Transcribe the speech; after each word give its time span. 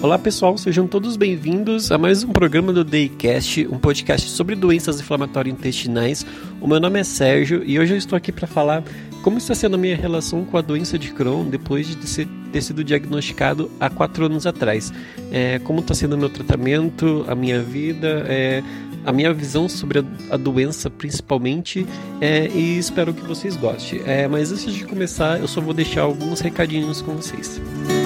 Olá 0.00 0.16
pessoal, 0.16 0.56
sejam 0.56 0.86
todos 0.86 1.16
bem-vindos 1.16 1.90
a 1.90 1.98
mais 1.98 2.22
um 2.22 2.28
programa 2.28 2.72
do 2.72 2.84
Daycast, 2.84 3.66
um 3.66 3.80
podcast 3.80 4.30
sobre 4.30 4.54
doenças 4.54 5.00
inflamatórias 5.00 5.52
intestinais. 5.52 6.24
O 6.60 6.68
meu 6.68 6.78
nome 6.78 7.00
é 7.00 7.04
Sérgio 7.04 7.64
e 7.64 7.80
hoje 7.80 7.94
eu 7.94 7.98
estou 7.98 8.16
aqui 8.16 8.30
para 8.30 8.46
falar 8.46 8.84
como 9.24 9.38
está 9.38 9.56
sendo 9.56 9.74
a 9.74 9.78
minha 9.78 9.96
relação 9.96 10.44
com 10.44 10.56
a 10.56 10.60
doença 10.60 10.96
de 10.96 11.12
Crohn 11.12 11.50
depois 11.50 11.88
de 11.88 11.96
ter 11.96 12.62
sido 12.62 12.84
diagnosticado 12.84 13.68
há 13.80 13.90
quatro 13.90 14.26
anos 14.26 14.46
atrás. 14.46 14.92
É, 15.32 15.58
como 15.58 15.80
está 15.80 15.94
sendo 15.94 16.14
o 16.14 16.18
meu 16.18 16.30
tratamento, 16.30 17.24
a 17.26 17.34
minha 17.34 17.60
vida, 17.60 18.24
é, 18.28 18.62
a 19.04 19.12
minha 19.12 19.34
visão 19.34 19.68
sobre 19.68 20.04
a, 20.30 20.36
doença 20.36 20.88
principalmente 20.88 21.84
é, 22.20 22.46
e 22.46 22.78
espero 22.78 23.12
que 23.12 23.22
vocês 23.26 23.56
gostem. 23.56 24.00
É, 24.06 24.28
mas 24.28 24.52
antes 24.52 24.72
de 24.72 24.84
começar, 24.84 25.40
eu 25.40 25.48
só 25.48 25.60
vou 25.60 25.74
deixar 25.74 26.02
alguns 26.02 26.38
recadinhos 26.38 27.02
com 27.02 27.16
vocês. 27.16 27.60
Bom, 27.88 27.97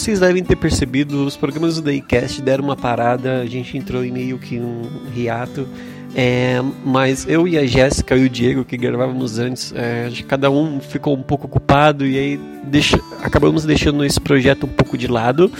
vocês 0.00 0.18
devem 0.18 0.42
ter 0.42 0.56
percebido, 0.56 1.26
os 1.26 1.36
programas 1.36 1.76
do 1.76 1.82
Daycast 1.82 2.40
deram 2.40 2.64
uma 2.64 2.74
parada, 2.74 3.40
a 3.40 3.46
gente 3.46 3.76
entrou 3.76 4.02
em 4.02 4.10
meio 4.10 4.38
que 4.38 4.58
um 4.58 4.82
hiato. 5.14 5.68
É, 6.14 6.58
mas 6.82 7.28
eu 7.28 7.46
e 7.46 7.58
a 7.58 7.66
Jéssica 7.66 8.16
e 8.16 8.24
o 8.24 8.28
Diego, 8.28 8.64
que 8.64 8.78
gravávamos 8.78 9.38
antes, 9.38 9.74
é, 9.76 10.10
cada 10.26 10.50
um 10.50 10.80
ficou 10.80 11.14
um 11.14 11.22
pouco 11.22 11.46
ocupado 11.46 12.06
e 12.06 12.18
aí 12.18 12.40
deixa, 12.64 12.98
acabamos 13.22 13.64
deixando 13.66 14.02
esse 14.02 14.18
projeto 14.18 14.64
um 14.64 14.70
pouco 14.70 14.96
de 14.96 15.06
lado. 15.06 15.52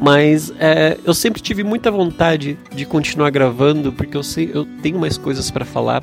Mas 0.00 0.50
é, 0.58 0.96
eu 1.04 1.12
sempre 1.12 1.42
tive 1.42 1.62
muita 1.62 1.90
vontade 1.90 2.58
de 2.74 2.86
continuar 2.86 3.28
gravando, 3.28 3.92
porque 3.92 4.16
eu, 4.16 4.22
sei, 4.22 4.50
eu 4.54 4.66
tenho 4.82 4.98
mais 4.98 5.18
coisas 5.18 5.50
para 5.50 5.66
falar 5.66 6.02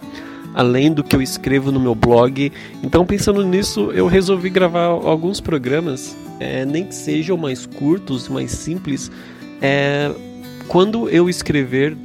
além 0.59 0.91
do 0.91 1.05
que 1.05 1.15
eu 1.15 1.21
escrevo 1.21 1.71
no 1.71 1.79
meu 1.79 1.95
blog. 1.95 2.51
Então, 2.83 3.05
pensando 3.05 3.41
nisso, 3.45 3.93
eu 3.93 4.07
resolvi 4.07 4.49
gravar 4.49 4.87
alguns 4.87 5.39
programas, 5.39 6.17
é, 6.37 6.65
nem 6.65 6.83
que 6.83 6.93
sejam 6.93 7.37
mais 7.37 7.65
curtos, 7.65 8.27
mais 8.27 8.51
simples. 8.51 9.09
É, 9.61 10.11
quando 10.67 11.07
eu 11.07 11.29
escrever 11.29 11.95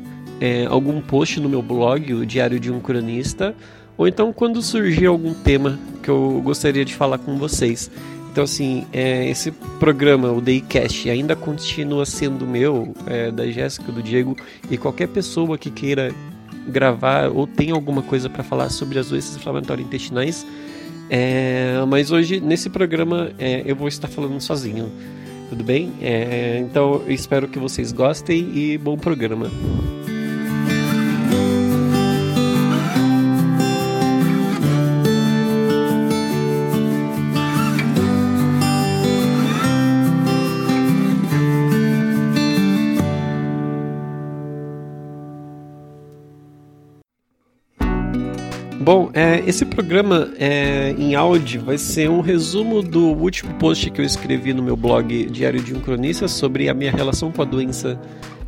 é, 0.41 0.67
algum 0.67 1.01
post 1.01 1.41
no 1.41 1.49
meu 1.49 1.63
blog, 1.63 2.15
o 2.15 2.25
Diário 2.25 2.61
de 2.61 2.71
um 2.71 2.79
Cronista, 2.79 3.57
ou 3.99 4.07
então 4.07 4.33
quando 4.33 4.63
surgir 4.63 5.07
algum 5.07 5.35
tema 5.35 5.77
que 6.01 6.09
eu 6.09 6.41
gostaria 6.45 6.85
de 6.85 6.95
falar 6.95 7.19
com 7.19 7.37
vocês. 7.37 7.91
Então, 8.31 8.45
assim, 8.45 8.87
é, 8.93 9.29
esse 9.29 9.51
programa, 9.81 10.31
o 10.31 10.41
Daycast, 10.41 11.11
ainda 11.11 11.35
continua 11.35 12.07
sendo 12.07 12.47
meu, 12.47 12.95
é, 13.09 13.33
da 13.33 13.49
Jéssica, 13.49 13.91
do 13.91 14.01
Diego, 14.01 14.37
e 14.71 14.79
qualquer 14.79 15.09
pessoa 15.09 15.59
que 15.59 15.73
queira 15.73 16.15
gravar 16.69 17.29
ou 17.29 17.47
tem 17.47 17.71
alguma 17.71 18.03
coisa 18.03 18.29
para 18.29 18.43
falar 18.43 18.69
sobre 18.69 18.99
as 18.99 19.09
doenças 19.09 19.37
inflamatórias 19.37 19.87
intestinais. 19.87 20.47
É, 21.11 21.75
mas 21.89 22.11
hoje, 22.11 22.41
nesse 22.41 22.71
programa, 22.71 23.31
é, 23.39 23.63
eu 23.67 23.77
vou 23.77 23.89
estar 23.89 24.09
falando 24.09 24.41
sozinho. 24.41 24.91
Tudo 25.49 25.63
bem? 25.63 25.93
É, 26.01 26.59
então, 26.61 27.03
eu 27.07 27.13
espero 27.13 27.47
que 27.47 27.59
vocês 27.59 27.93
gostem 27.93 28.51
e 28.55 28.79
bom 28.79 28.97
programa. 28.97 29.51
Bom, 48.85 49.11
é, 49.15 49.43
esse 49.47 49.65
programa 49.65 50.29
é, 50.39 50.91
em 50.99 51.15
áudio 51.15 51.65
vai 51.65 51.79
ser 51.79 52.11
um 52.11 52.21
resumo 52.21 52.83
do 52.83 53.15
último 53.15 53.55
post 53.55 53.91
que 53.91 53.99
eu 53.99 54.05
escrevi 54.05 54.53
no 54.53 54.63
meu 54.63 54.77
blog 54.77 55.25
Diário 55.31 55.63
de 55.63 55.75
um 55.75 55.81
Cronista 55.81 56.29
sobre 56.29 56.69
a 56.69 56.75
minha 56.75 56.93
relação 56.93 57.33
com 57.33 57.41
a 57.41 57.47
doença 57.47 57.99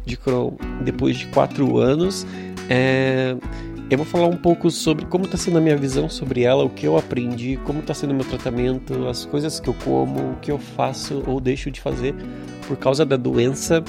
de 0.04 0.14
Crohn 0.14 0.52
depois 0.84 1.16
de 1.16 1.26
quatro 1.28 1.78
anos. 1.78 2.26
É, 2.68 3.34
eu 3.88 3.96
vou 3.96 4.06
falar 4.06 4.26
um 4.26 4.36
pouco 4.36 4.70
sobre 4.70 5.06
como 5.06 5.24
está 5.24 5.38
sendo 5.38 5.56
a 5.56 5.60
minha 5.60 5.74
visão 5.74 6.06
sobre 6.06 6.42
ela, 6.42 6.62
o 6.62 6.68
que 6.68 6.86
eu 6.86 6.98
aprendi, 6.98 7.58
como 7.64 7.80
está 7.80 7.94
sendo 7.94 8.10
o 8.10 8.14
meu 8.14 8.26
tratamento, 8.26 9.08
as 9.08 9.24
coisas 9.24 9.58
que 9.58 9.68
eu 9.68 9.74
como, 9.86 10.32
o 10.32 10.36
que 10.42 10.50
eu 10.50 10.58
faço 10.58 11.24
ou 11.26 11.40
deixo 11.40 11.70
de 11.70 11.80
fazer 11.80 12.14
por 12.68 12.76
causa 12.76 13.06
da 13.06 13.16
doença. 13.16 13.82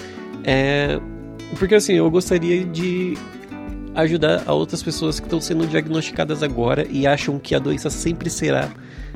É, 0.45 0.97
porque 1.59 1.75
assim, 1.75 1.95
eu 1.95 2.09
gostaria 2.09 2.63
de 2.63 3.17
ajudar 3.97 4.43
a 4.45 4.53
outras 4.53 4.83
pessoas 4.83 5.19
que 5.19 5.25
estão 5.25 5.41
sendo 5.41 5.65
diagnosticadas 5.65 6.43
agora 6.43 6.85
e 6.89 7.07
acham 7.07 7.39
que 7.39 7.55
a 7.55 7.59
doença 7.59 7.89
sempre 7.89 8.29
será 8.29 8.69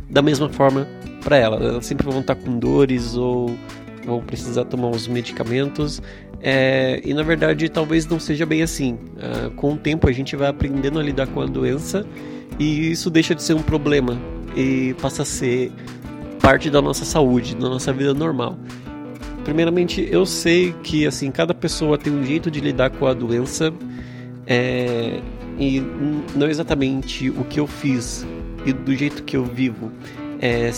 da 0.10 0.22
mesma 0.22 0.50
forma 0.50 0.88
para 1.24 1.38
ela. 1.38 1.58
Elas 1.58 1.86
sempre 1.86 2.06
vão 2.10 2.20
estar 2.20 2.36
com 2.36 2.58
dores 2.58 3.16
ou 3.16 3.56
vão 4.06 4.22
precisar 4.22 4.66
tomar 4.66 4.90
os 4.90 5.08
medicamentos. 5.08 6.02
É, 6.42 7.00
e 7.06 7.14
na 7.14 7.22
verdade, 7.22 7.70
talvez 7.70 8.08
não 8.08 8.20
seja 8.20 8.46
bem 8.46 8.64
assim. 8.64 8.94
Uh, 8.94 9.52
com 9.52 9.74
o 9.74 9.78
tempo, 9.78 10.10
a 10.10 10.12
gente 10.12 10.36
vai 10.36 10.48
aprendendo 10.48 11.00
a 11.00 11.04
lidar 11.04 11.28
com 11.28 11.42
a 11.42 11.46
doença 11.46 12.06
e 12.58 12.92
isso 12.92 13.10
deixa 13.10 13.36
de 13.36 13.44
ser 13.44 13.54
um 13.54 13.62
problema 13.62 14.20
e 14.56 14.96
passa 15.00 15.22
a 15.22 15.26
ser 15.26 15.72
parte 16.42 16.72
da 16.72 16.82
nossa 16.82 17.06
saúde, 17.06 17.56
da 17.56 17.70
nossa 17.70 17.94
vida 17.94 18.16
normal. 18.16 18.58
Primeiramente, 19.44 20.08
eu 20.12 20.26
sei 20.26 20.74
que 20.84 21.06
assim 21.06 21.30
cada 21.32 21.54
pessoa 21.54 21.98
tem 21.98 22.12
um 22.12 22.24
jeito 22.24 22.50
de 22.50 22.60
lidar 22.60 22.90
com 22.90 23.06
a 23.06 23.14
doença 23.14 23.72
é, 24.52 25.22
e 25.58 25.82
não 26.36 26.50
exatamente 26.50 27.30
o 27.30 27.46
que 27.46 27.58
eu 27.58 27.66
fiz 27.66 28.28
e 28.66 28.74
do 28.74 28.94
jeito 28.94 29.24
que 29.24 29.38
eu 29.38 29.46
vivo 29.46 29.90
é, 30.42 30.70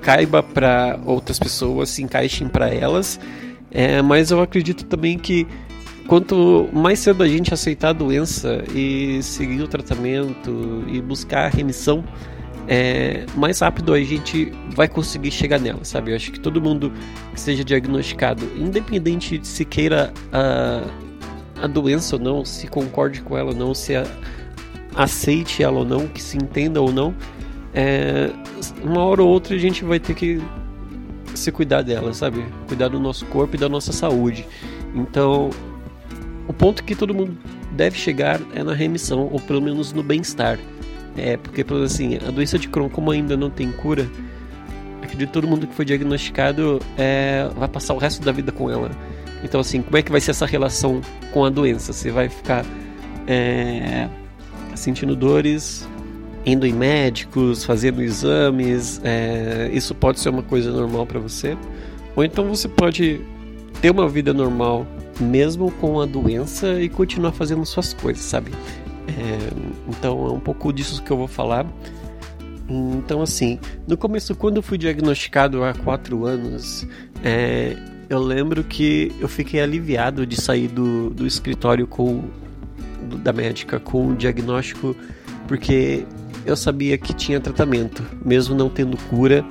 caiba 0.00 0.42
para 0.42 0.98
outras 1.04 1.38
pessoas, 1.38 1.90
se 1.90 2.02
encaixem 2.02 2.48
para 2.48 2.72
elas, 2.72 3.20
é, 3.70 4.00
mas 4.00 4.30
eu 4.30 4.40
acredito 4.40 4.86
também 4.86 5.18
que 5.18 5.46
quanto 6.06 6.70
mais 6.72 7.00
cedo 7.00 7.22
a 7.22 7.28
gente 7.28 7.52
aceitar 7.52 7.90
a 7.90 7.92
doença 7.92 8.64
e 8.74 9.22
seguir 9.22 9.60
o 9.60 9.68
tratamento 9.68 10.82
e 10.88 11.02
buscar 11.02 11.44
a 11.44 11.48
remissão, 11.48 12.02
é, 12.66 13.26
mais 13.36 13.60
rápido 13.60 13.92
a 13.92 14.00
gente 14.02 14.52
vai 14.74 14.88
conseguir 14.88 15.32
chegar 15.32 15.60
nela, 15.60 15.84
sabe? 15.84 16.12
Eu 16.12 16.16
acho 16.16 16.32
que 16.32 16.40
todo 16.40 16.62
mundo 16.62 16.90
que 17.34 17.40
seja 17.40 17.62
diagnosticado, 17.62 18.42
independente 18.56 19.36
de 19.36 19.46
se 19.46 19.66
queira 19.66 20.14
uh, 20.28 21.09
a 21.60 21.66
doença 21.66 22.16
ou 22.16 22.22
não, 22.22 22.44
se 22.44 22.66
concorde 22.66 23.20
com 23.22 23.36
ela 23.36 23.50
ou 23.50 23.56
não, 23.56 23.74
se 23.74 23.94
a, 23.94 24.04
aceite 24.94 25.62
ela 25.62 25.78
ou 25.78 25.84
não, 25.84 26.06
que 26.06 26.22
se 26.22 26.36
entenda 26.36 26.80
ou 26.80 26.92
não, 26.92 27.14
é, 27.72 28.30
uma 28.82 29.04
hora 29.04 29.22
ou 29.22 29.28
outra 29.28 29.54
a 29.54 29.58
gente 29.58 29.84
vai 29.84 30.00
ter 30.00 30.14
que 30.14 30.40
se 31.34 31.52
cuidar 31.52 31.82
dela, 31.82 32.12
sabe? 32.12 32.44
Cuidar 32.66 32.88
do 32.88 32.98
nosso 32.98 33.24
corpo 33.26 33.56
e 33.56 33.58
da 33.58 33.68
nossa 33.68 33.92
saúde. 33.92 34.46
Então, 34.94 35.50
o 36.48 36.52
ponto 36.52 36.82
que 36.82 36.94
todo 36.94 37.14
mundo 37.14 37.36
deve 37.72 37.96
chegar 37.96 38.40
é 38.54 38.62
na 38.62 38.74
remissão, 38.74 39.28
ou 39.30 39.38
pelo 39.38 39.62
menos 39.62 39.92
no 39.92 40.02
bem-estar. 40.02 40.58
É, 41.16 41.36
porque, 41.36 41.64
assim, 41.84 42.16
a 42.16 42.30
doença 42.30 42.58
de 42.58 42.68
Crohn, 42.68 42.88
como 42.88 43.10
ainda 43.10 43.36
não 43.36 43.50
tem 43.50 43.70
cura, 43.72 44.08
acredito 45.02 45.28
que 45.28 45.32
todo 45.32 45.46
mundo 45.46 45.66
que 45.66 45.74
foi 45.74 45.84
diagnosticado 45.84 46.80
é, 46.96 47.48
vai 47.56 47.68
passar 47.68 47.94
o 47.94 47.98
resto 47.98 48.24
da 48.24 48.32
vida 48.32 48.50
com 48.50 48.70
ela. 48.70 48.90
Então, 49.42 49.60
assim, 49.60 49.82
como 49.82 49.96
é 49.96 50.02
que 50.02 50.10
vai 50.10 50.20
ser 50.20 50.32
essa 50.32 50.46
relação 50.46 51.00
com 51.32 51.44
a 51.44 51.50
doença? 51.50 51.92
Você 51.92 52.10
vai 52.10 52.28
ficar 52.28 52.64
é, 53.26 54.08
sentindo 54.74 55.16
dores, 55.16 55.88
indo 56.44 56.66
em 56.66 56.72
médicos, 56.72 57.64
fazendo 57.64 58.02
exames, 58.02 59.00
é, 59.04 59.70
isso 59.72 59.94
pode 59.94 60.20
ser 60.20 60.30
uma 60.30 60.42
coisa 60.42 60.70
normal 60.70 61.06
para 61.06 61.18
você. 61.18 61.56
Ou 62.16 62.24
então 62.24 62.48
você 62.48 62.68
pode 62.68 63.20
ter 63.80 63.90
uma 63.90 64.08
vida 64.08 64.32
normal 64.32 64.86
mesmo 65.20 65.70
com 65.72 66.00
a 66.00 66.06
doença 66.06 66.80
e 66.80 66.88
continuar 66.88 67.32
fazendo 67.32 67.64
suas 67.66 67.92
coisas, 67.92 68.22
sabe? 68.22 68.50
É, 69.06 69.38
então 69.88 70.26
é 70.26 70.30
um 70.30 70.40
pouco 70.40 70.72
disso 70.72 71.02
que 71.02 71.10
eu 71.10 71.16
vou 71.16 71.28
falar. 71.28 71.66
Então, 72.68 73.20
assim, 73.20 73.58
no 73.86 73.96
começo, 73.96 74.34
quando 74.34 74.58
eu 74.58 74.62
fui 74.62 74.78
diagnosticado 74.78 75.64
há 75.64 75.74
quatro 75.74 76.24
anos, 76.24 76.86
é, 77.24 77.76
eu 78.10 78.18
lembro 78.18 78.64
que 78.64 79.12
eu 79.20 79.28
fiquei 79.28 79.60
aliviado 79.60 80.26
de 80.26 80.38
sair 80.38 80.66
do, 80.66 81.10
do 81.10 81.24
escritório 81.24 81.86
com 81.86 82.24
do, 83.08 83.16
da 83.16 83.32
médica 83.32 83.78
com 83.78 84.08
o 84.08 84.16
diagnóstico, 84.16 84.96
porque 85.46 86.04
eu 86.44 86.56
sabia 86.56 86.98
que 86.98 87.14
tinha 87.14 87.38
tratamento, 87.38 88.04
mesmo 88.24 88.52
não 88.52 88.68
tendo 88.68 88.96
cura. 89.08 89.44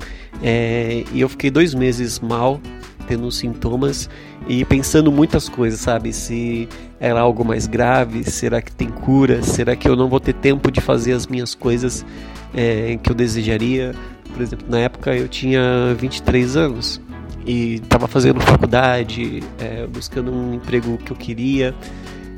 É, 0.44 1.06
e 1.14 1.22
eu 1.22 1.30
fiquei 1.30 1.50
dois 1.50 1.74
meses 1.74 2.20
mal, 2.20 2.60
tendo 3.08 3.32
sintomas 3.32 4.10
e 4.46 4.66
pensando 4.66 5.10
muitas 5.10 5.48
coisas, 5.48 5.80
sabe? 5.80 6.12
Se 6.12 6.68
era 7.00 7.22
algo 7.22 7.46
mais 7.46 7.66
grave, 7.66 8.30
será 8.30 8.62
que 8.62 8.74
tem 8.74 8.90
cura? 8.90 9.42
Será 9.42 9.74
que 9.74 9.88
eu 9.88 9.96
não 9.96 10.10
vou 10.10 10.20
ter 10.20 10.34
tempo 10.34 10.70
de 10.70 10.82
fazer 10.82 11.14
as 11.14 11.28
minhas 11.28 11.56
coisas 11.56 12.06
é, 12.54 13.00
que 13.02 13.10
eu 13.10 13.16
desejaria? 13.16 13.96
Por 14.34 14.42
exemplo, 14.42 14.68
na 14.70 14.80
época 14.80 15.16
eu 15.16 15.30
tinha 15.30 15.96
23 15.98 16.58
anos 16.58 17.02
e 17.50 17.76
estava 17.76 18.08
fazendo 18.08 18.40
faculdade, 18.40 19.42
é, 19.58 19.88
buscando 19.88 20.32
um 20.32 20.54
emprego 20.54 21.00
que 21.00 21.12
eu 21.12 21.18
queria. 21.18 21.74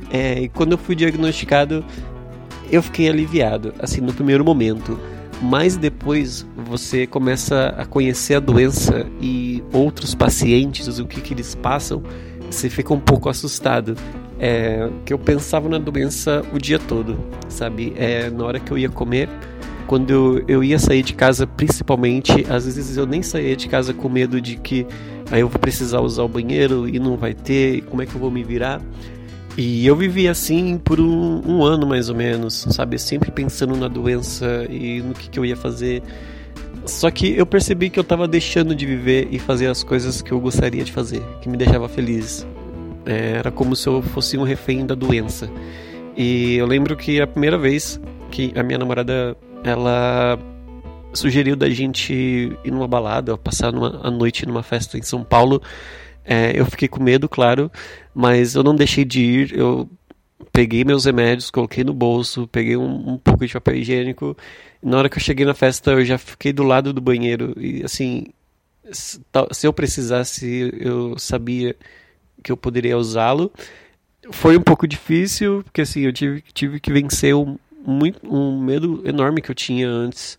É, 0.09 0.43
e 0.43 0.47
quando 0.47 0.71
eu 0.71 0.77
fui 0.77 0.95
diagnosticado, 0.95 1.83
eu 2.71 2.81
fiquei 2.81 3.09
aliviado, 3.09 3.73
assim, 3.77 3.99
no 3.99 4.13
primeiro 4.13 4.45
momento. 4.45 4.97
Mas 5.41 5.75
depois 5.75 6.47
você 6.55 7.05
começa 7.05 7.75
a 7.77 7.85
conhecer 7.85 8.35
a 8.35 8.39
doença 8.39 9.05
e 9.19 9.61
outros 9.73 10.15
pacientes, 10.15 10.97
o 10.97 11.05
que, 11.05 11.19
que 11.19 11.33
eles 11.33 11.55
passam, 11.55 12.01
você 12.49 12.69
fica 12.69 12.93
um 12.93 12.99
pouco 12.99 13.27
assustado. 13.27 13.97
É, 14.39 14.89
que 15.05 15.13
eu 15.13 15.19
pensava 15.19 15.67
na 15.67 15.77
doença 15.77 16.41
o 16.53 16.57
dia 16.57 16.79
todo, 16.79 17.19
sabe? 17.49 17.93
É, 17.97 18.29
na 18.29 18.45
hora 18.45 18.59
que 18.59 18.71
eu 18.71 18.77
ia 18.77 18.89
comer, 18.89 19.29
quando 19.91 20.41
eu, 20.47 20.63
ia 20.63 20.79
sair 20.79 21.03
de 21.03 21.13
casa, 21.13 21.45
principalmente, 21.45 22.45
às 22.49 22.63
vezes 22.63 22.95
eu 22.95 23.05
nem 23.05 23.21
saía 23.21 23.57
de 23.57 23.67
casa 23.67 23.93
com 23.93 24.07
medo 24.07 24.39
de 24.39 24.55
que 24.55 24.87
aí 25.29 25.41
eu 25.41 25.49
vou 25.49 25.59
precisar 25.59 25.99
usar 25.99 26.23
o 26.23 26.29
banheiro 26.29 26.87
e 26.87 26.97
não 26.97 27.17
vai 27.17 27.33
ter, 27.33 27.81
como 27.81 28.01
é 28.01 28.05
que 28.05 28.15
eu 28.15 28.21
vou 28.21 28.31
me 28.31 28.41
virar? 28.41 28.81
E 29.57 29.85
eu 29.85 29.93
vivi 29.93 30.29
assim 30.29 30.77
por 30.77 31.01
um, 31.01 31.41
um 31.45 31.61
ano 31.61 31.85
mais 31.85 32.07
ou 32.07 32.15
menos, 32.15 32.65
sabe? 32.69 32.97
Sempre 32.97 33.31
pensando 33.31 33.75
na 33.75 33.89
doença 33.89 34.65
e 34.69 35.01
no 35.01 35.13
que, 35.13 35.29
que 35.29 35.37
eu 35.37 35.45
ia 35.45 35.57
fazer. 35.57 36.01
Só 36.85 37.11
que 37.11 37.37
eu 37.37 37.45
percebi 37.45 37.89
que 37.89 37.99
eu 37.99 38.03
estava 38.03 38.29
deixando 38.29 38.73
de 38.73 38.85
viver 38.85 39.27
e 39.29 39.39
fazer 39.39 39.67
as 39.67 39.83
coisas 39.83 40.21
que 40.21 40.31
eu 40.31 40.39
gostaria 40.39 40.85
de 40.85 40.91
fazer, 40.93 41.21
que 41.41 41.49
me 41.49 41.57
deixava 41.57 41.89
feliz. 41.89 42.47
É, 43.05 43.31
era 43.39 43.51
como 43.51 43.75
se 43.75 43.89
eu 43.89 44.01
fosse 44.01 44.37
um 44.37 44.43
refém 44.43 44.85
da 44.85 44.95
doença. 44.95 45.51
E 46.15 46.55
eu 46.55 46.65
lembro 46.65 46.95
que 46.95 47.19
a 47.19 47.27
primeira 47.27 47.57
vez 47.57 47.99
que 48.31 48.53
a 48.55 48.63
minha 48.63 48.79
namorada 48.79 49.35
ela 49.63 50.39
sugeriu 51.13 51.55
da 51.55 51.69
gente 51.69 52.13
ir 52.13 52.71
numa 52.71 52.87
balada, 52.87 53.37
passar 53.37 53.71
numa, 53.71 53.99
a 54.03 54.11
noite 54.11 54.45
numa 54.45 54.63
festa 54.63 54.97
em 54.97 55.01
São 55.01 55.23
Paulo. 55.23 55.61
É, 56.23 56.57
eu 56.57 56.65
fiquei 56.65 56.87
com 56.87 57.01
medo, 57.03 57.27
claro, 57.27 57.71
mas 58.13 58.55
eu 58.55 58.63
não 58.63 58.75
deixei 58.75 59.03
de 59.03 59.21
ir. 59.21 59.57
Eu 59.57 59.89
peguei 60.51 60.83
meus 60.83 61.05
remédios, 61.05 61.51
coloquei 61.51 61.83
no 61.83 61.93
bolso, 61.93 62.47
peguei 62.47 62.77
um, 62.77 63.13
um 63.13 63.17
pouco 63.17 63.45
de 63.45 63.53
papel 63.53 63.75
higiênico. 63.75 64.37
na 64.81 64.97
hora 64.97 65.09
que 65.09 65.17
eu 65.17 65.21
cheguei 65.21 65.45
na 65.45 65.53
festa, 65.53 65.91
eu 65.91 66.05
já 66.05 66.17
fiquei 66.17 66.53
do 66.53 66.63
lado 66.63 66.93
do 66.93 67.01
banheiro 67.01 67.53
e 67.57 67.83
assim, 67.83 68.27
se 68.91 69.67
eu 69.67 69.73
precisasse, 69.73 70.71
eu 70.79 71.17
sabia 71.17 71.75
que 72.43 72.51
eu 72.51 72.57
poderia 72.57 72.97
usá-lo. 72.97 73.51
Foi 74.31 74.57
um 74.57 74.61
pouco 74.61 74.87
difícil, 74.87 75.63
porque 75.63 75.81
assim, 75.81 76.01
eu 76.01 76.13
tive, 76.13 76.41
tive 76.53 76.79
que 76.79 76.91
vencer 76.91 77.35
um, 77.35 77.57
muito, 77.85 78.19
um 78.23 78.59
medo 78.59 79.01
enorme 79.05 79.41
que 79.41 79.51
eu 79.51 79.55
tinha 79.55 79.89
antes 79.89 80.37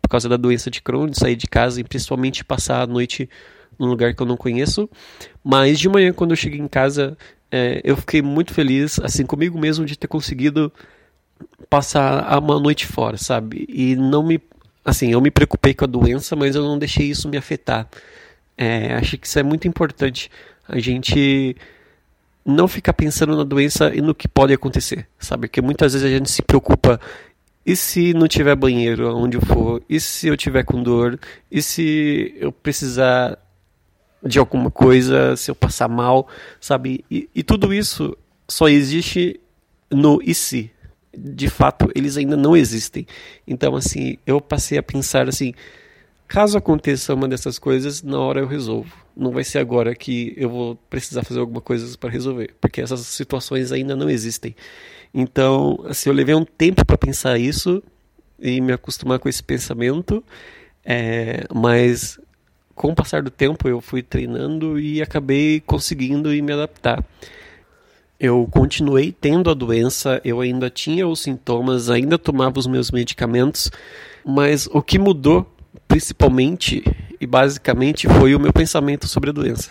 por 0.00 0.08
causa 0.08 0.28
da 0.28 0.36
doença 0.36 0.70
de 0.70 0.82
Crohn, 0.82 1.06
de 1.06 1.18
sair 1.18 1.36
de 1.36 1.46
casa 1.46 1.80
e 1.80 1.84
principalmente 1.84 2.44
passar 2.44 2.82
a 2.82 2.86
noite 2.86 3.28
num 3.78 3.86
lugar 3.86 4.14
que 4.14 4.22
eu 4.22 4.26
não 4.26 4.36
conheço. 4.36 4.88
Mas 5.42 5.78
de 5.78 5.88
manhã, 5.88 6.12
quando 6.12 6.32
eu 6.32 6.36
cheguei 6.36 6.60
em 6.60 6.68
casa, 6.68 7.16
é, 7.50 7.80
eu 7.84 7.96
fiquei 7.96 8.22
muito 8.22 8.52
feliz, 8.52 8.98
assim, 9.00 9.24
comigo 9.24 9.58
mesmo, 9.58 9.84
de 9.84 9.96
ter 9.96 10.06
conseguido 10.06 10.72
passar 11.68 12.38
uma 12.38 12.58
noite 12.60 12.86
fora, 12.86 13.16
sabe? 13.16 13.66
E 13.68 13.96
não 13.96 14.22
me. 14.22 14.40
Assim, 14.84 15.12
eu 15.12 15.20
me 15.20 15.30
preocupei 15.30 15.74
com 15.74 15.84
a 15.84 15.88
doença, 15.88 16.34
mas 16.34 16.54
eu 16.54 16.62
não 16.62 16.78
deixei 16.78 17.06
isso 17.06 17.28
me 17.28 17.36
afetar. 17.36 17.88
É, 18.56 18.94
acho 18.94 19.16
que 19.18 19.26
isso 19.26 19.38
é 19.38 19.42
muito 19.42 19.66
importante. 19.66 20.30
A 20.68 20.78
gente 20.78 21.56
não 22.44 22.66
ficar 22.66 22.92
pensando 22.92 23.36
na 23.36 23.44
doença 23.44 23.94
e 23.94 24.00
no 24.00 24.14
que 24.14 24.26
pode 24.26 24.52
acontecer, 24.52 25.06
sabe? 25.18 25.46
Porque 25.46 25.60
muitas 25.60 25.92
vezes 25.92 26.06
a 26.06 26.10
gente 26.10 26.30
se 26.30 26.42
preocupa 26.42 27.00
e 27.64 27.76
se 27.76 28.14
não 28.14 28.26
tiver 28.26 28.56
banheiro 28.56 29.14
onde 29.16 29.36
eu 29.36 29.40
for? 29.42 29.82
E 29.88 30.00
se 30.00 30.28
eu 30.28 30.36
tiver 30.36 30.64
com 30.64 30.82
dor? 30.82 31.18
E 31.50 31.60
se 31.60 32.34
eu 32.36 32.50
precisar 32.50 33.38
de 34.22 34.38
alguma 34.38 34.70
coisa, 34.70 35.36
se 35.36 35.50
eu 35.50 35.54
passar 35.54 35.88
mal, 35.88 36.28
sabe? 36.60 37.04
E, 37.10 37.28
e 37.34 37.42
tudo 37.42 37.72
isso 37.72 38.16
só 38.48 38.68
existe 38.68 39.40
no 39.90 40.20
e 40.22 40.34
se. 40.34 40.70
De 41.16 41.48
fato, 41.48 41.90
eles 41.94 42.16
ainda 42.16 42.36
não 42.36 42.56
existem. 42.56 43.06
Então, 43.46 43.74
assim, 43.74 44.16
eu 44.26 44.40
passei 44.40 44.78
a 44.78 44.82
pensar 44.82 45.28
assim: 45.28 45.52
caso 46.30 46.56
aconteça 46.56 47.12
uma 47.12 47.28
dessas 47.28 47.58
coisas, 47.58 48.02
na 48.02 48.18
hora 48.18 48.40
eu 48.40 48.46
resolvo 48.46 49.00
não 49.20 49.32
vai 49.32 49.44
ser 49.44 49.58
agora 49.58 49.94
que 49.94 50.32
eu 50.36 50.48
vou 50.48 50.76
precisar 50.88 51.22
fazer 51.22 51.40
alguma 51.40 51.60
coisa 51.60 51.96
para 51.98 52.08
resolver, 52.10 52.54
porque 52.58 52.80
essas 52.80 53.00
situações 53.00 53.70
ainda 53.70 53.94
não 53.94 54.08
existem. 54.08 54.56
Então, 55.12 55.84
assim, 55.86 56.08
eu 56.08 56.14
levei 56.14 56.34
um 56.34 56.44
tempo 56.44 56.84
para 56.86 56.96
pensar 56.96 57.38
isso 57.38 57.82
e 58.38 58.60
me 58.62 58.72
acostumar 58.72 59.18
com 59.18 59.28
esse 59.28 59.42
pensamento, 59.42 60.24
é, 60.82 61.44
mas 61.54 62.18
com 62.74 62.92
o 62.92 62.94
passar 62.94 63.22
do 63.22 63.30
tempo 63.30 63.68
eu 63.68 63.80
fui 63.80 64.02
treinando 64.02 64.80
e 64.80 65.02
acabei 65.02 65.60
conseguindo 65.60 66.30
me 66.30 66.52
adaptar. 66.52 67.04
Eu 68.18 68.48
continuei 68.50 69.12
tendo 69.12 69.50
a 69.50 69.54
doença, 69.54 70.20
eu 70.24 70.40
ainda 70.40 70.70
tinha 70.70 71.06
os 71.06 71.20
sintomas, 71.20 71.90
ainda 71.90 72.18
tomava 72.18 72.58
os 72.58 72.66
meus 72.66 72.90
medicamentos, 72.90 73.70
mas 74.24 74.66
o 74.72 74.82
que 74.82 74.98
mudou 74.98 75.46
principalmente 75.86 76.82
e 77.20 77.26
basicamente 77.26 78.08
foi 78.08 78.34
o 78.34 78.40
meu 78.40 78.52
pensamento 78.52 79.06
sobre 79.06 79.30
a 79.30 79.32
doença 79.32 79.70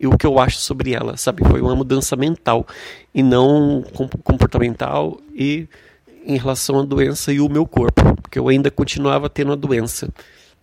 e 0.00 0.06
o 0.06 0.16
que 0.16 0.26
eu 0.26 0.38
acho 0.38 0.56
sobre 0.56 0.94
ela, 0.94 1.16
sabe? 1.18 1.46
Foi 1.46 1.60
uma 1.60 1.76
mudança 1.76 2.16
mental 2.16 2.66
e 3.14 3.22
não 3.22 3.84
comportamental 4.24 5.20
e 5.34 5.68
em 6.24 6.38
relação 6.38 6.80
à 6.80 6.84
doença 6.84 7.32
e 7.32 7.40
o 7.40 7.48
meu 7.48 7.66
corpo, 7.66 8.16
porque 8.16 8.38
eu 8.38 8.48
ainda 8.48 8.70
continuava 8.70 9.28
tendo 9.28 9.52
a 9.52 9.56
doença. 9.56 10.08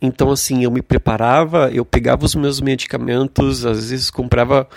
Então, 0.01 0.31
assim, 0.31 0.63
eu 0.63 0.71
me 0.71 0.81
preparava, 0.81 1.69
eu 1.71 1.85
pegava 1.85 2.25
os 2.25 2.33
meus 2.33 2.59
medicamentos, 2.59 3.65
às 3.65 3.89
vezes 3.89 4.09
comprava 4.09 4.67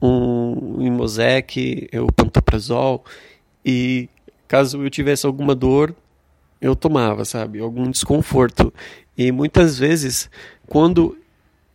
um 0.00 0.80
Imosec, 0.80 1.88
o 1.94 2.12
Pantoprazol, 2.12 3.04
e 3.64 4.08
caso 4.46 4.82
eu 4.82 4.90
tivesse 4.90 5.26
alguma 5.26 5.54
dor, 5.54 5.94
eu 6.60 6.76
tomava, 6.76 7.24
sabe? 7.24 7.60
Algum 7.60 7.90
desconforto. 7.90 8.72
E 9.16 9.30
muitas 9.30 9.78
vezes, 9.78 10.30
quando 10.66 11.16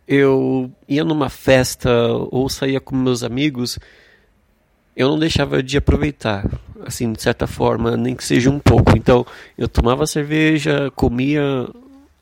eu 0.06 0.70
ia 0.88 1.04
numa 1.04 1.28
festa 1.28 1.90
ou 2.30 2.48
saía 2.48 2.80
com 2.80 2.96
meus 2.96 3.22
amigos, 3.22 3.78
eu 4.96 5.08
não 5.08 5.18
deixava 5.18 5.62
de 5.62 5.78
aproveitar, 5.78 6.46
assim, 6.84 7.12
de 7.12 7.22
certa 7.22 7.46
forma, 7.46 7.96
nem 7.96 8.14
que 8.14 8.24
seja 8.24 8.50
um 8.50 8.58
pouco. 8.58 8.96
Então, 8.96 9.24
eu 9.56 9.68
tomava 9.68 10.06
cerveja, 10.06 10.90
comia 10.94 11.68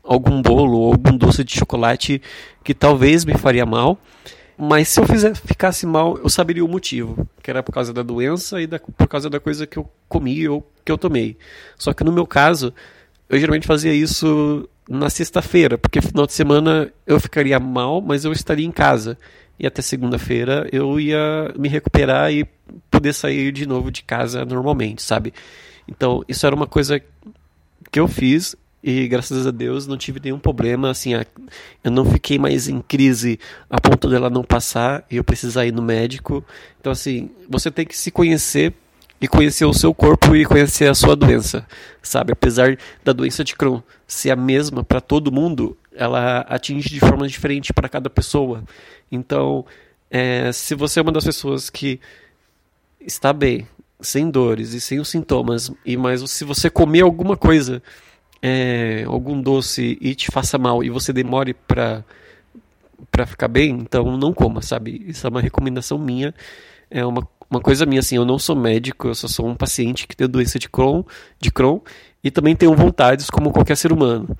algum 0.04 0.40
bolo 0.40 0.78
ou 0.78 0.92
algum 0.92 1.16
doce 1.16 1.42
de 1.42 1.56
chocolate 1.56 2.22
que 2.62 2.74
talvez 2.74 3.24
me 3.24 3.36
faria 3.36 3.66
mal, 3.66 3.98
mas 4.56 4.88
se 4.88 5.00
eu 5.00 5.06
fizer, 5.06 5.34
ficasse 5.36 5.86
mal, 5.86 6.18
eu 6.18 6.28
saberia 6.28 6.64
o 6.64 6.68
motivo, 6.68 7.28
que 7.42 7.50
era 7.50 7.62
por 7.62 7.72
causa 7.72 7.92
da 7.92 8.02
doença 8.02 8.60
e 8.60 8.66
da, 8.66 8.78
por 8.78 9.06
causa 9.06 9.30
da 9.30 9.38
coisa 9.38 9.66
que 9.66 9.78
eu 9.78 9.88
comi 10.08 10.48
ou 10.48 10.68
que 10.84 10.90
eu 10.90 10.98
tomei. 10.98 11.36
Só 11.76 11.92
que 11.92 12.02
no 12.02 12.10
meu 12.10 12.26
caso, 12.26 12.72
eu 13.28 13.38
geralmente 13.38 13.66
fazia 13.66 13.92
isso 13.94 14.68
na 14.88 15.10
sexta-feira, 15.10 15.76
porque 15.76 16.00
final 16.00 16.26
de 16.26 16.32
semana 16.32 16.90
eu 17.06 17.20
ficaria 17.20 17.60
mal, 17.60 18.00
mas 18.00 18.24
eu 18.24 18.32
estaria 18.32 18.66
em 18.66 18.72
casa. 18.72 19.18
E 19.58 19.66
até 19.66 19.82
segunda-feira 19.82 20.68
eu 20.72 20.98
ia 20.98 21.52
me 21.58 21.68
recuperar 21.68 22.32
e 22.32 22.46
poder 22.90 23.12
sair 23.12 23.52
de 23.52 23.66
novo 23.66 23.90
de 23.90 24.02
casa 24.02 24.44
normalmente, 24.44 25.02
sabe? 25.02 25.34
Então, 25.86 26.22
isso 26.28 26.46
era 26.46 26.54
uma 26.54 26.66
coisa 26.66 27.00
que 27.90 28.00
eu 28.00 28.06
fiz 28.06 28.56
e 28.82 29.08
graças 29.08 29.46
a 29.46 29.50
Deus 29.50 29.86
não 29.86 29.96
tive 29.96 30.20
nenhum 30.22 30.38
problema, 30.38 30.90
assim, 30.90 31.12
eu 31.82 31.90
não 31.90 32.04
fiquei 32.04 32.38
mais 32.38 32.68
em 32.68 32.80
crise 32.80 33.38
a 33.68 33.80
ponto 33.80 34.08
dela 34.08 34.30
não 34.30 34.44
passar 34.44 35.04
e 35.10 35.16
eu 35.16 35.24
precisar 35.24 35.66
ir 35.66 35.72
no 35.72 35.82
médico. 35.82 36.44
Então, 36.80 36.92
assim, 36.92 37.28
você 37.48 37.70
tem 37.70 37.84
que 37.84 37.98
se 37.98 38.10
conhecer 38.10 38.72
e 39.20 39.26
conhecer 39.26 39.64
o 39.64 39.72
seu 39.72 39.92
corpo 39.92 40.34
e 40.36 40.44
conhecer 40.44 40.88
a 40.88 40.94
sua 40.94 41.16
doença, 41.16 41.66
sabe? 42.02 42.32
Apesar 42.32 42.78
da 43.04 43.12
doença 43.12 43.42
de 43.42 43.56
Crohn 43.56 43.80
ser 44.06 44.30
a 44.30 44.36
mesma 44.36 44.84
para 44.84 45.00
todo 45.00 45.32
mundo, 45.32 45.76
ela 45.94 46.40
atinge 46.48 46.88
de 46.88 47.00
forma 47.00 47.26
diferente 47.26 47.72
para 47.72 47.88
cada 47.88 48.08
pessoa. 48.08 48.62
Então, 49.10 49.64
é, 50.10 50.52
se 50.52 50.74
você 50.74 51.00
é 51.00 51.02
uma 51.02 51.12
das 51.12 51.24
pessoas 51.24 51.68
que 51.68 52.00
está 53.00 53.32
bem, 53.32 53.66
sem 54.00 54.30
dores 54.30 54.72
e 54.72 54.80
sem 54.80 55.00
os 55.00 55.08
sintomas, 55.08 55.72
e 55.84 55.96
mas 55.96 56.28
se 56.30 56.44
você 56.44 56.70
comer 56.70 57.00
alguma 57.02 57.36
coisa, 57.36 57.82
é, 58.40 59.04
algum 59.06 59.40
doce 59.40 59.98
e 60.00 60.14
te 60.14 60.30
faça 60.30 60.56
mal 60.56 60.84
e 60.84 60.90
você 60.90 61.12
demore 61.12 61.54
para 61.54 62.04
para 63.12 63.26
ficar 63.26 63.46
bem, 63.46 63.70
então 63.70 64.16
não 64.16 64.32
coma, 64.32 64.60
sabe? 64.60 65.04
Isso 65.06 65.24
é 65.26 65.30
uma 65.30 65.40
recomendação 65.40 65.98
minha, 65.98 66.34
é 66.90 67.04
uma 67.06 67.26
uma 67.50 67.60
coisa 67.60 67.86
minha, 67.86 68.00
assim, 68.00 68.16
eu 68.16 68.24
não 68.24 68.38
sou 68.38 68.54
médico, 68.54 69.08
eu 69.08 69.14
só 69.14 69.26
sou 69.26 69.46
um 69.46 69.54
paciente 69.54 70.06
que 70.06 70.16
tem 70.16 70.28
doença 70.28 70.58
de 70.58 70.68
Crohn, 70.68 71.02
de 71.40 71.50
Crohn 71.50 71.80
e 72.22 72.30
também 72.30 72.54
tenho 72.54 72.74
vontades 72.74 73.30
como 73.30 73.52
qualquer 73.52 73.76
ser 73.76 73.92
humano. 73.92 74.36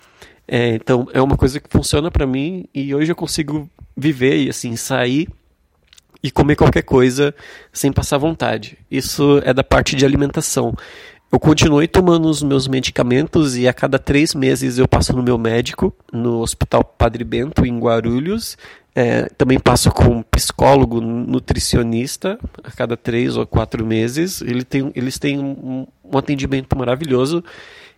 É, 0.47 0.75
então, 0.75 1.09
é 1.13 1.21
uma 1.21 1.37
coisa 1.37 1.61
que 1.61 1.69
funciona 1.71 2.11
para 2.11 2.27
mim 2.27 2.65
e 2.75 2.95
hoje 2.95 3.13
eu 3.13 3.17
consigo 3.17 3.69
viver 3.97 4.45
e, 4.45 4.49
assim, 4.49 4.77
sair 4.77 5.29
e 6.23 6.31
comer 6.31 6.57
qualquer 6.57 6.83
coisa 6.83 7.35
sem 7.73 7.93
passar 7.93 8.19
vontade. 8.19 8.79
Isso 8.91 9.41
é 9.45 9.53
da 9.55 9.63
parte 9.63 9.95
de 9.95 10.05
alimentação. 10.05 10.75
Eu 11.31 11.39
continuei 11.39 11.87
tomando 11.87 12.27
os 12.29 12.43
meus 12.43 12.67
medicamentos 12.67 13.57
e 13.57 13.69
a 13.69 13.75
cada 13.75 13.99
três 13.99 14.35
meses 14.35 14.79
eu 14.79 14.89
passo 14.89 15.15
no 15.15 15.23
meu 15.23 15.37
médico, 15.37 15.95
no 16.11 16.41
Hospital 16.41 16.83
Padre 16.83 17.23
Bento, 17.23 17.67
em 17.67 17.79
Guarulhos, 17.79 18.57
é, 18.99 19.29
também 19.39 19.61
passo 19.61 19.93
com 19.93 20.25
psicólogo, 20.25 21.01
nutricionista 21.01 22.37
a 22.65 22.71
cada 22.73 22.97
três 22.97 23.37
ou 23.37 23.47
quatro 23.47 23.87
meses. 23.87 24.43
Ele 24.43 24.65
tem, 24.65 24.91
eles 24.93 25.21
têm 25.21 25.39
um, 25.39 25.87
um 26.05 26.19
atendimento 26.19 26.77
maravilhoso. 26.77 27.45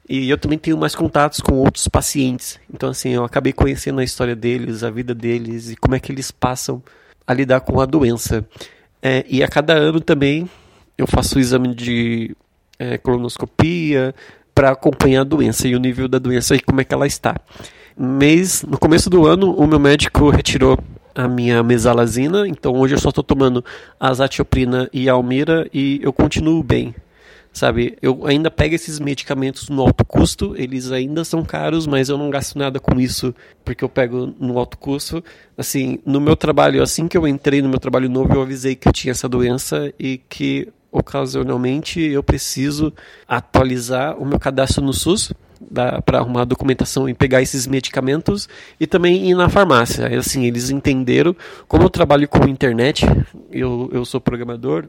E 0.06 0.28
eu 0.28 0.36
também 0.36 0.58
tenho 0.58 0.76
mais 0.76 0.94
contatos 0.94 1.40
com 1.40 1.54
outros 1.54 1.88
pacientes. 1.88 2.60
Então, 2.70 2.90
assim, 2.90 3.14
eu 3.14 3.24
acabei 3.24 3.50
conhecendo 3.50 3.98
a 3.98 4.04
história 4.04 4.36
deles, 4.36 4.84
a 4.84 4.90
vida 4.90 5.14
deles 5.14 5.70
e 5.70 5.76
como 5.76 5.94
é 5.94 6.00
que 6.00 6.12
eles 6.12 6.30
passam 6.30 6.82
a 7.26 7.32
lidar 7.32 7.60
com 7.60 7.80
a 7.80 7.86
doença. 7.86 8.46
É, 9.00 9.24
e 9.26 9.42
a 9.42 9.48
cada 9.48 9.72
ano 9.72 10.02
também 10.02 10.50
eu 10.98 11.06
faço 11.06 11.38
o 11.38 11.40
exame 11.40 11.74
de 11.74 12.36
é, 12.78 12.98
colonoscopia 12.98 14.14
para 14.54 14.72
acompanhar 14.72 15.22
a 15.22 15.24
doença 15.24 15.66
e 15.66 15.74
o 15.74 15.78
nível 15.78 16.06
da 16.06 16.18
doença 16.18 16.54
e 16.54 16.60
como 16.60 16.82
é 16.82 16.84
que 16.84 16.92
ela 16.92 17.06
está. 17.06 17.34
Mês, 18.02 18.62
no 18.62 18.78
começo 18.78 19.10
do 19.10 19.26
ano, 19.26 19.54
o 19.54 19.66
meu 19.66 19.78
médico 19.78 20.30
retirou 20.30 20.78
a 21.14 21.28
minha 21.28 21.62
mesalazina, 21.62 22.48
então 22.48 22.72
hoje 22.76 22.94
eu 22.94 22.98
só 22.98 23.10
estou 23.10 23.22
tomando 23.22 23.62
azatioprina 24.00 24.88
e 24.90 25.06
almira 25.06 25.68
e 25.70 26.00
eu 26.02 26.10
continuo 26.10 26.62
bem 26.62 26.94
sabe? 27.52 27.98
Eu 28.00 28.26
ainda 28.26 28.50
pego 28.50 28.74
esses 28.74 28.98
medicamentos 28.98 29.68
no 29.68 29.82
alto 29.82 30.02
custo, 30.02 30.54
eles 30.56 30.90
ainda 30.90 31.24
são 31.24 31.44
caros, 31.44 31.86
mas 31.86 32.08
eu 32.08 32.16
não 32.16 32.30
gasto 32.30 32.56
nada 32.58 32.80
com 32.80 32.98
isso 32.98 33.34
porque 33.62 33.84
eu 33.84 33.88
pego 33.88 34.32
no 34.40 34.58
alto 34.58 34.78
custo. 34.78 35.22
Assim, 35.58 35.98
no 36.06 36.22
meu 36.22 36.36
trabalho, 36.36 36.82
assim 36.82 37.06
que 37.06 37.18
eu 37.18 37.28
entrei 37.28 37.60
no 37.60 37.68
meu 37.68 37.78
trabalho 37.78 38.08
novo, 38.08 38.32
eu 38.32 38.40
avisei 38.40 38.76
que 38.76 38.88
eu 38.88 38.92
tinha 38.94 39.10
essa 39.10 39.28
doença 39.28 39.92
e 39.98 40.18
que 40.26 40.68
ocasionalmente 40.90 42.00
eu 42.00 42.22
preciso 42.22 42.94
atualizar 43.28 44.16
o 44.16 44.24
meu 44.24 44.38
cadastro 44.38 44.82
no 44.82 44.94
SUS 44.94 45.34
para 46.04 46.18
arrumar 46.18 46.44
documentação 46.44 47.08
e 47.08 47.14
pegar 47.14 47.42
esses 47.42 47.66
medicamentos 47.66 48.48
e 48.78 48.86
também 48.86 49.30
ir 49.30 49.34
na 49.34 49.48
farmácia. 49.48 50.06
Assim, 50.18 50.44
eles 50.44 50.70
entenderam 50.70 51.34
como 51.68 51.84
eu 51.84 51.90
trabalho 51.90 52.28
com 52.28 52.46
internet, 52.48 53.04
eu, 53.50 53.90
eu 53.92 54.04
sou 54.04 54.20
programador, 54.20 54.88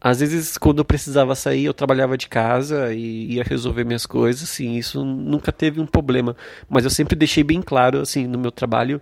às 0.00 0.20
vezes, 0.20 0.56
quando 0.56 0.78
eu 0.78 0.84
precisava 0.84 1.34
sair, 1.34 1.66
eu 1.66 1.74
trabalhava 1.74 2.16
de 2.16 2.26
casa 2.26 2.94
e 2.94 3.34
ia 3.34 3.42
resolver 3.44 3.84
minhas 3.84 4.06
coisas, 4.06 4.44
assim, 4.44 4.76
isso 4.76 5.04
nunca 5.04 5.52
teve 5.52 5.78
um 5.78 5.86
problema. 5.86 6.34
Mas 6.70 6.84
eu 6.84 6.90
sempre 6.90 7.14
deixei 7.14 7.44
bem 7.44 7.60
claro, 7.60 8.00
assim, 8.00 8.26
no 8.26 8.38
meu 8.38 8.50
trabalho, 8.50 9.00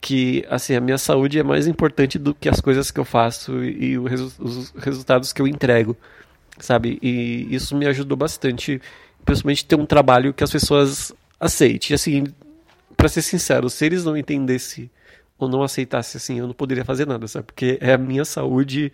que, 0.00 0.44
assim, 0.50 0.74
a 0.74 0.80
minha 0.80 0.98
saúde 0.98 1.38
é 1.38 1.44
mais 1.44 1.68
importante 1.68 2.18
do 2.18 2.34
que 2.34 2.48
as 2.48 2.60
coisas 2.60 2.90
que 2.90 2.98
eu 2.98 3.04
faço 3.04 3.62
e, 3.62 3.92
e 3.92 3.98
os 3.98 4.72
resultados 4.76 5.32
que 5.32 5.40
eu 5.40 5.46
entrego, 5.46 5.96
sabe? 6.58 6.98
E 7.00 7.46
isso 7.54 7.76
me 7.76 7.86
ajudou 7.86 8.16
bastante, 8.16 8.82
principalmente 9.26 9.66
ter 9.66 9.76
um 9.76 9.84
trabalho 9.84 10.32
que 10.32 10.42
as 10.42 10.50
pessoas 10.50 11.12
aceitem. 11.38 11.94
Assim, 11.94 12.24
para 12.96 13.08
ser 13.08 13.20
sincero, 13.20 13.68
se 13.68 13.84
eles 13.84 14.04
não 14.04 14.16
entendessem 14.16 14.88
ou 15.38 15.48
não 15.48 15.62
aceitassem, 15.62 16.18
assim, 16.18 16.38
eu 16.38 16.46
não 16.46 16.54
poderia 16.54 16.84
fazer 16.84 17.06
nada, 17.06 17.28
sabe? 17.28 17.46
Porque 17.46 17.76
é 17.82 17.92
a 17.92 17.98
minha 17.98 18.24
saúde 18.24 18.90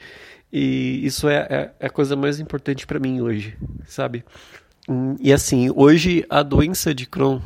e 0.53 1.07
isso 1.07 1.29
é, 1.29 1.47
é, 1.49 1.71
é 1.79 1.87
a 1.87 1.91
coisa 1.91 2.17
mais 2.17 2.41
importante 2.41 2.87
para 2.87 2.99
mim 2.99 3.21
hoje, 3.21 3.57
sabe? 3.87 4.25
E 5.21 5.33
assim, 5.33 5.71
hoje 5.77 6.27
a 6.29 6.43
doença 6.43 6.93
de 6.93 7.07
Crohn, 7.07 7.41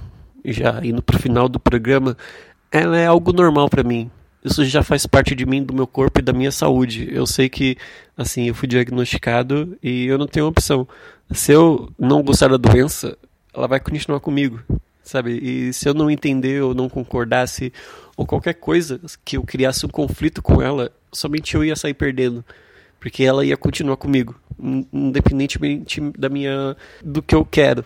já 0.44 0.80
indo 0.82 1.02
pro 1.02 1.18
final 1.18 1.48
do 1.48 1.60
programa, 1.60 2.16
ela 2.72 2.96
é 2.96 3.06
algo 3.06 3.32
normal 3.32 3.68
para 3.68 3.82
mim. 3.82 4.10
Isso 4.42 4.64
já 4.64 4.82
faz 4.82 5.06
parte 5.06 5.34
de 5.34 5.44
mim, 5.44 5.62
do 5.62 5.74
meu 5.74 5.88
corpo 5.88 6.20
e 6.20 6.22
da 6.22 6.32
minha 6.32 6.52
saúde. 6.52 7.08
Eu 7.12 7.26
sei 7.26 7.48
que, 7.48 7.76
assim, 8.16 8.46
eu 8.46 8.54
fui 8.54 8.68
diagnosticado 8.68 9.76
e 9.82 10.06
eu 10.06 10.16
não 10.16 10.26
tenho 10.26 10.46
opção. 10.46 10.86
Se 11.30 11.52
eu 11.52 11.90
não 11.98 12.22
gostar 12.22 12.48
da 12.48 12.56
doença, 12.56 13.16
ela 13.52 13.66
vai 13.66 13.80
continuar 13.80 14.20
comigo, 14.20 14.60
sabe? 15.02 15.38
E 15.38 15.72
se 15.72 15.88
eu 15.88 15.94
não 15.94 16.10
entender 16.10 16.62
ou 16.62 16.74
não 16.74 16.88
concordasse 16.88 17.72
ou 18.16 18.26
qualquer 18.26 18.54
coisa 18.54 19.00
que 19.24 19.36
eu 19.36 19.42
criasse 19.42 19.84
um 19.84 19.88
conflito 19.88 20.40
com 20.40 20.62
ela, 20.62 20.90
somente 21.12 21.54
eu 21.54 21.64
ia 21.64 21.76
sair 21.76 21.94
perdendo 21.94 22.44
porque 22.98 23.22
ela 23.22 23.44
ia 23.44 23.56
continuar 23.56 23.96
comigo, 23.96 24.34
independentemente 24.92 26.00
da 26.18 26.28
minha 26.28 26.76
do 27.04 27.22
que 27.22 27.34
eu 27.34 27.44
quero. 27.44 27.84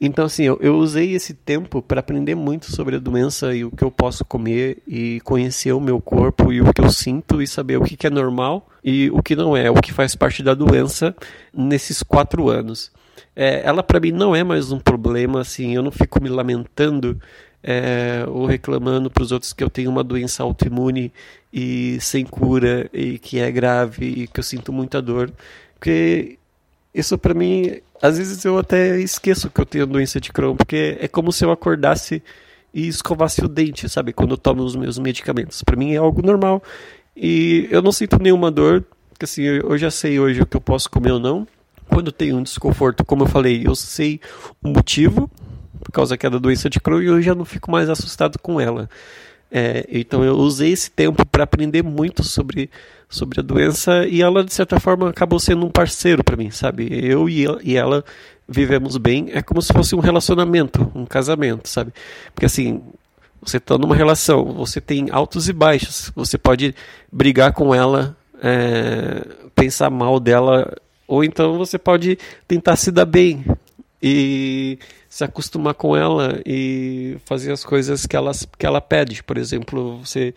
Então 0.00 0.26
assim, 0.26 0.44
eu, 0.44 0.58
eu 0.60 0.76
usei 0.76 1.14
esse 1.14 1.32
tempo 1.32 1.80
para 1.80 2.00
aprender 2.00 2.34
muito 2.34 2.70
sobre 2.70 2.96
a 2.96 2.98
doença 2.98 3.54
e 3.54 3.64
o 3.64 3.70
que 3.70 3.82
eu 3.82 3.90
posso 3.90 4.24
comer 4.24 4.82
e 4.86 5.20
conhecer 5.20 5.72
o 5.72 5.80
meu 5.80 6.00
corpo 6.00 6.52
e 6.52 6.60
o 6.60 6.72
que 6.72 6.82
eu 6.82 6.90
sinto 6.90 7.40
e 7.40 7.46
saber 7.46 7.78
o 7.78 7.84
que, 7.84 7.96
que 7.96 8.06
é 8.06 8.10
normal 8.10 8.68
e 8.84 9.10
o 9.10 9.22
que 9.22 9.34
não 9.34 9.56
é, 9.56 9.70
o 9.70 9.80
que 9.80 9.92
faz 9.92 10.14
parte 10.14 10.42
da 10.42 10.52
doença 10.52 11.16
nesses 11.52 12.02
quatro 12.02 12.50
anos. 12.50 12.92
É, 13.34 13.62
ela 13.64 13.82
para 13.82 13.98
mim 13.98 14.12
não 14.12 14.36
é 14.36 14.44
mais 14.44 14.70
um 14.70 14.78
problema, 14.78 15.40
assim, 15.40 15.74
eu 15.74 15.82
não 15.82 15.90
fico 15.90 16.22
me 16.22 16.28
lamentando 16.28 17.18
é, 17.62 18.24
ou 18.28 18.46
reclamando 18.46 19.10
para 19.10 19.22
os 19.22 19.32
outros 19.32 19.52
que 19.52 19.64
eu 19.64 19.70
tenho 19.70 19.90
uma 19.90 20.04
doença 20.04 20.42
autoimune 20.42 21.12
e 21.52 21.98
sem 22.00 22.24
cura 22.24 22.88
e 22.92 23.18
que 23.18 23.38
é 23.40 23.50
grave 23.50 24.06
e 24.06 24.26
que 24.26 24.40
eu 24.40 24.44
sinto 24.44 24.72
muita 24.72 25.00
dor, 25.00 25.32
porque 25.74 26.38
isso 26.94 27.18
para 27.18 27.34
mim, 27.34 27.80
às 28.00 28.18
vezes 28.18 28.44
eu 28.44 28.58
até 28.58 28.98
esqueço 29.00 29.50
que 29.50 29.60
eu 29.60 29.66
tenho 29.66 29.86
doença 29.86 30.20
de 30.20 30.32
Crohn, 30.32 30.56
porque 30.56 30.96
é 31.00 31.08
como 31.08 31.32
se 31.32 31.44
eu 31.44 31.50
acordasse 31.50 32.22
e 32.72 32.86
escovasse 32.86 33.44
o 33.44 33.48
dente, 33.48 33.88
sabe, 33.88 34.12
quando 34.12 34.32
eu 34.32 34.36
tomo 34.36 34.62
os 34.62 34.76
meus 34.76 34.98
medicamentos. 34.98 35.62
Para 35.62 35.76
mim 35.76 35.94
é 35.94 35.96
algo 35.96 36.20
normal 36.20 36.62
e 37.16 37.66
eu 37.70 37.80
não 37.80 37.92
sinto 37.92 38.22
nenhuma 38.22 38.50
dor, 38.50 38.84
porque 39.10 39.24
assim, 39.24 39.42
eu 39.42 39.78
já 39.78 39.90
sei 39.90 40.20
hoje 40.20 40.42
o 40.42 40.46
que 40.46 40.56
eu 40.56 40.60
posso 40.60 40.90
comer 40.90 41.12
ou 41.12 41.20
não. 41.20 41.46
Quando 41.88 42.08
eu 42.08 42.12
tenho 42.12 42.36
um 42.36 42.42
desconforto, 42.42 43.04
como 43.04 43.22
eu 43.22 43.28
falei, 43.28 43.62
eu 43.64 43.74
sei 43.74 44.20
o 44.62 44.68
motivo, 44.68 45.30
por 45.82 45.92
causa 45.92 46.16
é 46.20 46.30
da 46.30 46.38
doença 46.38 46.68
de 46.68 46.80
Crohn 46.80 47.00
e 47.00 47.06
eu 47.06 47.22
já 47.22 47.34
não 47.34 47.44
fico 47.44 47.70
mais 47.70 47.88
assustado 47.88 48.38
com 48.38 48.60
ela. 48.60 48.90
É, 49.50 49.86
então 49.90 50.24
eu 50.24 50.34
usei 50.34 50.72
esse 50.72 50.90
tempo 50.90 51.24
para 51.24 51.44
aprender 51.44 51.82
muito 51.82 52.24
sobre, 52.24 52.68
sobre 53.08 53.40
a 53.40 53.42
doença 53.42 54.06
e 54.06 54.20
ela 54.20 54.44
de 54.44 54.52
certa 54.52 54.80
forma 54.80 55.08
acabou 55.08 55.38
sendo 55.38 55.64
um 55.64 55.70
parceiro 55.70 56.24
para 56.24 56.36
mim, 56.36 56.50
sabe? 56.50 56.88
Eu 56.90 57.28
e 57.28 57.44
ela, 57.44 57.60
e 57.62 57.76
ela 57.76 58.04
vivemos 58.48 58.96
bem, 58.96 59.28
é 59.32 59.42
como 59.42 59.62
se 59.62 59.72
fosse 59.72 59.94
um 59.94 60.00
relacionamento, 60.00 60.90
um 60.94 61.04
casamento, 61.04 61.68
sabe? 61.68 61.92
Porque 62.34 62.46
assim, 62.46 62.82
você 63.40 63.58
está 63.58 63.78
numa 63.78 63.94
relação, 63.94 64.52
você 64.52 64.80
tem 64.80 65.08
altos 65.10 65.48
e 65.48 65.52
baixos, 65.52 66.10
você 66.14 66.36
pode 66.36 66.74
brigar 67.10 67.52
com 67.52 67.74
ela, 67.74 68.16
é, 68.42 69.24
pensar 69.54 69.90
mal 69.90 70.18
dela, 70.18 70.76
ou 71.06 71.22
então 71.22 71.56
você 71.56 71.78
pode 71.78 72.18
tentar 72.48 72.76
se 72.76 72.90
dar 72.90 73.06
bem 73.06 73.44
e 74.08 74.78
se 75.08 75.24
acostumar 75.24 75.74
com 75.74 75.96
ela 75.96 76.40
e 76.46 77.16
fazer 77.24 77.50
as 77.50 77.64
coisas 77.64 78.06
que 78.06 78.14
ela, 78.14 78.30
que 78.56 78.64
ela 78.64 78.80
pede. 78.80 79.20
Por 79.20 79.36
exemplo, 79.36 79.98
você 79.98 80.32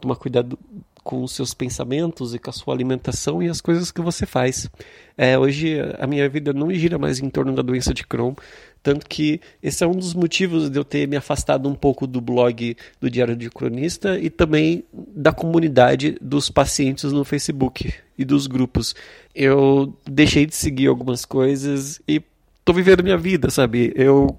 tomar 0.00 0.16
cuidado 0.16 0.58
com 1.04 1.22
os 1.22 1.30
seus 1.30 1.54
pensamentos 1.54 2.34
e 2.34 2.38
com 2.40 2.50
a 2.50 2.52
sua 2.52 2.74
alimentação 2.74 3.40
e 3.40 3.48
as 3.48 3.60
coisas 3.60 3.92
que 3.92 4.00
você 4.00 4.26
faz. 4.26 4.68
É, 5.16 5.38
hoje 5.38 5.76
a 6.00 6.06
minha 6.06 6.28
vida 6.28 6.52
não 6.52 6.72
gira 6.72 6.98
mais 6.98 7.20
em 7.20 7.30
torno 7.30 7.54
da 7.54 7.62
doença 7.62 7.94
de 7.94 8.04
Crohn, 8.04 8.34
tanto 8.82 9.06
que 9.06 9.40
esse 9.62 9.84
é 9.84 9.86
um 9.86 9.94
dos 9.94 10.14
motivos 10.14 10.68
de 10.68 10.76
eu 10.76 10.84
ter 10.84 11.06
me 11.06 11.16
afastado 11.16 11.68
um 11.68 11.74
pouco 11.74 12.08
do 12.08 12.20
blog 12.20 12.76
do 13.00 13.08
Diário 13.08 13.36
de 13.36 13.48
Cronista 13.50 14.18
e 14.18 14.30
também 14.30 14.82
da 14.92 15.32
comunidade 15.32 16.16
dos 16.20 16.50
pacientes 16.50 17.12
no 17.12 17.24
Facebook 17.24 17.94
e 18.18 18.24
dos 18.24 18.48
grupos. 18.48 18.96
Eu 19.32 19.96
deixei 20.04 20.44
de 20.44 20.56
seguir 20.56 20.88
algumas 20.88 21.24
coisas 21.24 22.00
e 22.08 22.20
tô 22.64 22.72
vivendo 22.72 23.02
minha 23.02 23.16
vida, 23.16 23.50
sabe? 23.50 23.92
Eu 23.94 24.38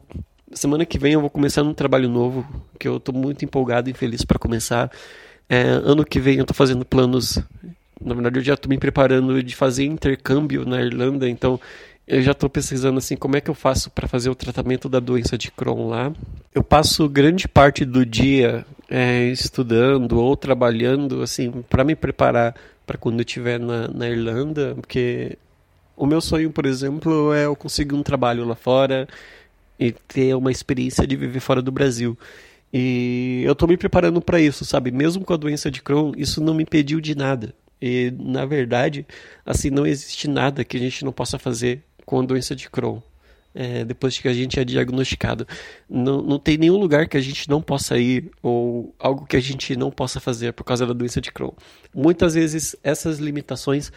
semana 0.54 0.86
que 0.86 1.00
vem 1.00 1.14
eu 1.14 1.22
vou 1.22 1.30
começar 1.30 1.64
um 1.64 1.74
trabalho 1.74 2.08
novo, 2.08 2.46
que 2.80 2.88
eu 2.88 3.00
tô 3.00 3.12
muito 3.12 3.44
empolgado 3.44 3.90
e 3.90 3.94
feliz 3.94 4.24
para 4.24 4.40
começar. 4.40 4.92
É, 5.50 5.62
ano 5.62 6.06
que 6.06 6.20
vem 6.20 6.38
eu 6.38 6.46
tô 6.46 6.54
fazendo 6.54 6.86
planos. 6.86 7.40
Na 8.02 8.14
verdade, 8.14 8.40
eu 8.40 8.44
já 8.44 8.58
tô 8.58 8.70
me 8.70 8.78
preparando 8.78 9.42
de 9.42 9.56
fazer 9.56 9.86
intercâmbio 9.86 10.66
na 10.66 10.82
Irlanda, 10.82 11.30
então 11.30 11.60
eu 12.08 12.22
já 12.22 12.32
estou 12.32 12.50
pesquisando 12.50 12.98
assim 12.98 13.16
como 13.16 13.38
é 13.38 13.42
que 13.42 13.50
eu 13.50 13.54
faço 13.54 13.90
para 13.90 14.08
fazer 14.08 14.30
o 14.30 14.36
tratamento 14.36 14.90
da 14.90 15.00
doença 15.00 15.38
de 15.38 15.50
Crohn 15.52 15.88
lá. 15.88 16.12
Eu 16.54 16.64
passo 16.64 17.08
grande 17.08 17.48
parte 17.48 17.86
do 17.86 18.06
dia 18.06 18.66
é, 18.90 19.26
estudando 19.28 20.20
ou 20.20 20.36
trabalhando 20.36 21.22
assim 21.22 21.64
para 21.70 21.84
me 21.84 21.96
preparar 21.96 22.56
para 22.86 22.98
quando 22.98 23.20
eu 23.20 23.26
estiver 23.26 23.60
na, 23.60 23.88
na 23.88 24.10
Irlanda, 24.10 24.76
porque 24.76 25.38
o 25.96 26.06
meu 26.06 26.22
sonho, 26.22 26.52
por 26.52 26.66
exemplo, 26.66 27.34
é 27.34 27.46
eu 27.46 27.56
conseguir 27.56 27.96
um 27.96 28.04
trabalho 28.04 28.46
lá 28.46 28.56
fora 28.56 29.08
e 29.80 29.92
ter 29.92 30.36
uma 30.36 30.52
experiência 30.52 31.06
de 31.06 31.16
viver 31.16 31.40
fora 31.40 31.62
do 31.62 31.72
Brasil. 31.72 32.18
E 32.74 33.44
eu 33.46 33.54
estou 33.54 33.68
me 33.68 33.78
preparando 33.78 34.20
para 34.20 34.40
isso, 34.40 34.66
sabe? 34.66 34.92
Mesmo 34.92 35.24
com 35.24 35.34
a 35.34 35.38
doença 35.38 35.70
de 35.70 35.82
Crohn, 35.82 36.12
isso 36.18 36.42
não 36.42 36.56
me 36.56 36.64
impediu 36.64 37.00
de 37.00 37.16
nada. 37.16 37.54
E, 37.80 38.12
na 38.18 38.46
verdade, 38.46 39.06
assim, 39.46 39.70
não 39.70 39.86
existe 39.86 40.28
nada 40.28 40.64
que 40.64 40.78
a 40.78 40.80
gente 40.80 41.06
não 41.06 41.12
possa 41.12 41.38
fazer 41.38 41.84
com 42.06 42.20
a 42.20 42.26
doença 42.26 42.56
de 42.56 42.70
Crohn. 42.70 43.00
É, 43.56 43.86
depois 43.86 44.18
que 44.18 44.28
a 44.28 44.34
gente 44.34 44.60
é 44.60 44.66
diagnosticado. 44.66 45.48
Não, 45.88 46.24
não 46.24 46.40
tem 46.40 46.58
nenhum 46.58 46.78
lugar 46.78 47.08
que 47.08 47.16
a 47.16 47.22
gente 47.22 47.48
não 47.48 47.62
possa 47.62 48.00
ir 48.00 48.32
ou 48.42 48.96
algo 48.98 49.28
que 49.28 49.38
a 49.38 49.40
gente 49.40 49.76
não 49.76 49.92
possa 49.92 50.20
fazer 50.20 50.54
por 50.54 50.64
causa 50.64 50.88
da 50.88 50.94
doença 50.94 51.22
de 51.22 51.32
Crohn. 51.32 51.52
Muitas 51.94 52.34
vezes 52.34 52.76
essas 52.82 53.20
limitações 53.20 53.92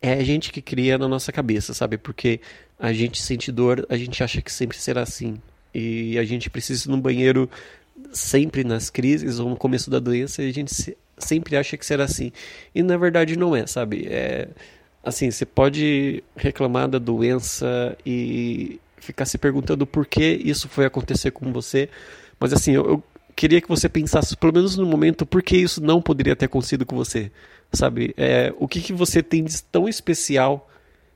é 0.00 0.12
a 0.12 0.24
gente 0.24 0.52
que 0.52 0.62
cria 0.62 0.98
na 0.98 1.08
nossa 1.08 1.32
cabeça, 1.32 1.74
sabe? 1.74 1.98
Porque 1.98 2.40
a 2.78 2.92
gente 2.92 3.20
sente 3.22 3.50
dor, 3.50 3.86
a 3.88 3.96
gente 3.96 4.22
acha 4.22 4.42
que 4.42 4.52
sempre 4.52 4.76
será 4.76 5.02
assim. 5.02 5.40
E 5.74 6.18
a 6.18 6.24
gente 6.24 6.48
precisa 6.48 6.88
ir 6.88 6.90
no 6.90 6.98
banheiro 6.98 7.50
sempre 8.12 8.64
nas 8.64 8.90
crises 8.90 9.38
ou 9.38 9.48
no 9.48 9.56
começo 9.56 9.90
da 9.90 9.98
doença 9.98 10.42
e 10.42 10.48
a 10.48 10.52
gente 10.52 10.96
sempre 11.18 11.56
acha 11.56 11.76
que 11.76 11.86
será 11.86 12.04
assim. 12.04 12.32
E 12.74 12.82
na 12.82 12.96
verdade 12.96 13.36
não 13.36 13.54
é, 13.56 13.66
sabe? 13.66 14.06
É, 14.08 14.48
assim, 15.02 15.30
você 15.30 15.46
pode 15.46 16.22
reclamar 16.36 16.88
da 16.88 16.98
doença 16.98 17.96
e 18.04 18.80
ficar 18.98 19.24
se 19.24 19.38
perguntando 19.38 19.86
por 19.86 20.06
que 20.06 20.24
isso 20.44 20.68
foi 20.68 20.84
acontecer 20.84 21.30
com 21.30 21.52
você, 21.52 21.88
mas 22.40 22.52
assim, 22.52 22.72
eu, 22.72 22.84
eu 22.86 23.04
queria 23.34 23.60
que 23.60 23.68
você 23.68 23.88
pensasse, 23.88 24.36
pelo 24.36 24.52
menos 24.52 24.76
no 24.76 24.84
momento, 24.84 25.24
por 25.24 25.42
que 25.42 25.56
isso 25.56 25.82
não 25.82 26.02
poderia 26.02 26.34
ter 26.34 26.46
acontecido 26.46 26.84
com 26.84 26.96
você, 26.96 27.30
sabe? 27.76 28.14
É, 28.16 28.52
o 28.58 28.66
que, 28.66 28.80
que 28.80 28.92
você 28.92 29.22
tem 29.22 29.44
de 29.44 29.62
tão 29.62 29.88
especial, 29.88 30.70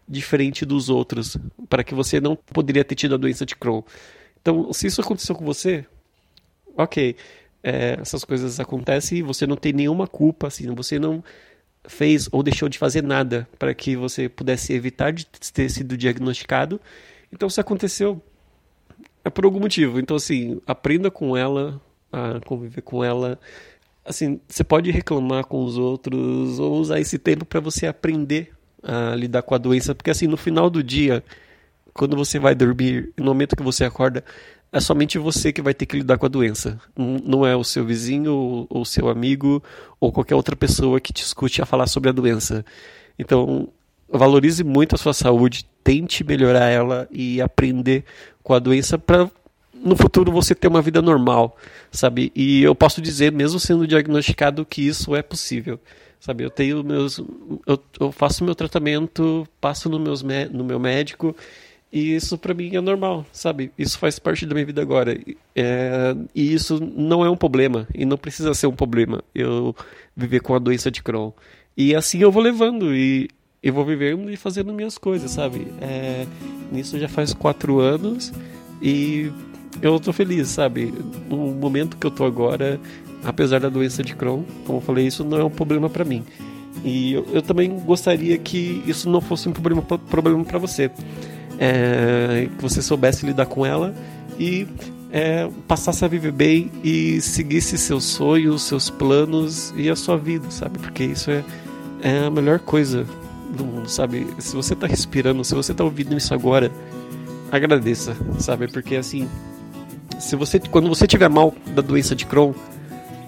diferente 0.09 0.65
dos 0.65 0.89
outros, 0.89 1.37
para 1.69 1.83
que 1.83 1.95
você 1.95 2.21
não 2.21 2.37
poderia 2.37 2.85
ter 2.85 2.95
tido 2.95 3.15
a 3.15 3.19
doença 3.19 3.47
de 3.47 3.57
Crohn? 3.57 3.83
Então, 4.41 4.73
se 4.73 4.87
isso 4.87 5.01
aconteceu 5.01 5.35
com 5.35 5.45
você, 5.45 5.85
ok, 6.77 7.17
é, 7.63 7.99
essas 8.01 8.25
coisas 8.25 8.59
acontecem 8.59 9.19
e 9.19 9.23
você 9.23 9.47
não 9.47 9.57
tem 9.57 9.73
nenhuma 9.73 10.07
culpa, 10.07 10.47
assim, 10.47 10.73
você 10.75 10.99
não 10.99 11.23
fez 11.85 12.29
ou 12.31 12.43
deixou 12.43 12.69
de 12.69 12.79
fazer 12.79 13.03
nada 13.03 13.49
para 13.59 13.75
que 13.75 13.97
você 13.97 14.29
pudesse 14.29 14.73
evitar 14.73 15.13
de 15.13 15.27
ter 15.27 15.69
sido 15.71 15.97
diagnosticado. 15.97 16.81
Então, 17.33 17.49
se 17.49 17.61
aconteceu, 17.61 18.23
é 19.25 19.31
por 19.31 19.45
algum 19.45 19.61
motivo. 19.61 19.99
Então, 19.99 20.17
assim, 20.17 20.61
aprenda 20.67 21.11
com 21.11 21.37
ela, 21.37 21.81
a 22.13 22.41
conviver 22.41 22.83
com 22.83 23.05
ela. 23.05 23.39
Assim, 24.05 24.41
você 24.49 24.65
pode 24.65 24.91
reclamar 24.91 25.45
com 25.45 25.65
os 25.65 25.77
outros 25.77 26.59
ou 26.59 26.79
usar 26.79 27.01
esse 27.01 27.19
tempo 27.19 27.45
para 27.45 27.61
você 27.61 27.87
aprender 27.87 28.51
a 28.83 29.15
lidar 29.15 29.43
com 29.43 29.55
a 29.55 29.59
doença, 29.59 29.95
porque 29.95 30.11
assim, 30.11 30.27
no 30.27 30.37
final 30.37 30.71
do 30.71 30.83
dia, 30.83 31.23
quando 31.93 32.17
você 32.17 32.39
vai 32.39 32.55
dormir, 32.55 33.13
no 33.17 33.27
momento 33.27 33.55
que 33.55 33.63
você 33.63 33.85
acorda, 33.85 34.25
é 34.73 34.81
somente 34.81 35.19
você 35.19 35.53
que 35.53 35.61
vai 35.61 35.75
ter 35.75 35.85
que 35.85 35.97
lidar 35.97 36.17
com 36.17 36.27
a 36.27 36.29
doença. 36.29 36.81
Não 36.97 37.45
é 37.45 37.57
o 37.57 37.65
seu 37.65 37.85
vizinho, 37.85 38.67
ou 38.71 38.85
seu 38.85 39.09
amigo, 39.09 39.63
ou 39.99 40.13
qualquer 40.13 40.35
outra 40.35 40.55
pessoa 40.55 41.01
que 41.01 41.13
te 41.13 41.23
escute 41.23 41.61
a 41.61 41.67
falar 41.67 41.87
sobre 41.87 42.09
a 42.09 42.13
doença. 42.13 42.65
Então, 43.19 43.69
valorize 44.09 44.63
muito 44.63 44.95
a 44.95 44.99
sua 44.99 45.13
saúde, 45.13 45.67
tente 45.83 46.25
melhorar 46.25 46.69
ela 46.69 47.09
e 47.11 47.41
aprender 47.41 48.05
com 48.43 48.55
a 48.55 48.59
doença 48.59 48.97
para 48.97 49.31
no 49.83 49.97
futuro 49.97 50.31
você 50.31 50.55
ter 50.55 50.69
uma 50.69 50.83
vida 50.83 51.01
normal, 51.01 51.57
sabe? 51.91 52.31
E 52.35 52.63
eu 52.63 52.75
posso 52.75 53.01
dizer, 53.01 53.33
mesmo 53.33 53.59
sendo 53.59 53.87
diagnosticado, 53.87 54.65
que 54.65 54.87
isso 54.87 55.17
é 55.17 55.23
possível, 55.23 55.81
sabe? 56.19 56.45
Eu 56.45 56.51
tenho 56.51 56.85
meus, 56.85 57.19
eu, 57.67 57.79
eu 57.99 58.13
faço 58.13 58.45
meu 58.45 58.55
tratamento, 58.55 59.47
passo 59.61 59.89
no, 59.89 59.99
meus, 59.99 60.23
no 60.23 60.65
meu 60.65 60.79
médico 60.79 61.35
e 61.93 62.15
isso 62.15 62.39
para 62.39 62.55
mim 62.55 62.77
é 62.77 62.81
normal, 62.81 63.27
sabe? 63.33 63.73
Isso 63.77 63.99
faz 63.99 64.19
parte 64.19 64.47
da 64.47 64.55
minha 64.55 64.65
vida 64.65 64.81
agora. 64.81 65.19
É, 65.57 66.15
e 66.35 66.55
isso 66.55 66.79
não 66.81 67.25
é 67.25 67.31
um 67.31 67.37
problema. 67.37 67.89
E 67.93 68.05
não 68.05 68.17
precisa 68.17 68.55
ser 68.55 68.69
um 68.69 68.75
problema 68.75 69.25
eu 69.35 69.75
viver 70.17 70.41
com 70.41 70.55
a 70.55 70.59
doença 70.59 70.91
de 70.91 71.03
Crohn. 71.03 71.33
E 71.77 71.95
assim 71.95 72.21
eu 72.21 72.31
vou 72.31 72.43
levando 72.43 72.95
e 72.95 73.29
eu 73.63 73.73
vou 73.73 73.85
vivendo 73.85 74.31
e 74.31 74.37
fazendo 74.37 74.73
minhas 74.73 74.97
coisas, 74.97 75.33
sabe? 75.33 75.67
É, 75.81 76.27
nisso 76.71 76.99
já 76.99 77.09
faz 77.09 77.35
quatro 77.35 77.81
anos 77.81 78.33
e 78.81 79.33
eu 79.83 79.99
tô 79.99 80.13
feliz, 80.13 80.49
sabe? 80.49 80.93
No 81.29 81.37
momento 81.53 81.97
que 81.97 82.07
eu 82.07 82.11
tô 82.11 82.25
agora, 82.25 82.81
apesar 83.25 83.61
da 83.61 83.69
doença 83.69 84.03
de 84.03 84.15
Crohn, 84.15 84.43
como 84.67 84.79
eu 84.79 84.83
falei, 84.83 85.07
isso 85.07 85.25
não 85.25 85.39
é 85.39 85.45
um 85.45 85.51
problema 85.51 85.89
para 85.89 86.05
mim. 86.05 86.25
E 86.85 87.13
eu, 87.15 87.27
eu, 87.33 87.43
também 87.43 87.79
gostaria 87.81 88.39
que 88.39 88.83
isso 88.87 89.09
não 89.11 89.21
fosse 89.21 89.49
um 89.49 89.53
problema, 89.53 89.83
problema 89.83 90.45
para 90.45 90.59
você 90.59 90.91
é, 91.59 92.49
que 92.57 92.63
você 92.63 92.81
soubesse 92.81 93.27
lidar 93.27 93.47
com 93.47 93.67
ela 93.67 93.95
e 94.39 94.67
é, 95.13 95.49
passasse 95.69 96.05
a 96.05 96.09
viver 96.09 96.33
bem 96.33 96.71
e 96.83 97.21
seguisse 97.21 97.77
seus 97.77 98.05
sonhos, 98.05 98.63
seus 98.63 98.89
planos 98.89 99.75
e 99.77 99.91
a 99.91 99.97
sua 99.97 100.17
vida, 100.17 100.51
sabe? 100.51 100.79
Porque 100.79 101.05
isso 101.05 101.31
é, 101.31 101.45
é 102.03 102.25
a 102.25 102.31
melhor 102.31 102.61
coisa 102.61 103.07
do 103.55 103.65
mundo, 103.65 103.89
sabe? 103.91 104.27
Se 104.39 104.57
você 104.57 104.73
está 104.73 104.87
respirando, 104.87 105.45
se 105.45 105.55
você 105.55 105.73
está 105.73 105.85
ouvindo 105.85 106.17
isso 106.17 106.33
agora, 106.33 106.73
agradeça, 107.51 108.17
sabe? 108.39 108.69
Porque 108.69 108.97
assim, 108.97 109.29
se 110.21 110.37
você 110.37 110.61
quando 110.61 110.89
você 110.89 111.07
tiver 111.07 111.29
mal 111.29 111.55
da 111.75 111.83
doença 111.83 112.15
de 112.15 112.27
Crohn, 112.27 112.53